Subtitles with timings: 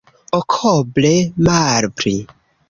[0.37, 1.11] Okoble
[1.49, 2.17] malpli.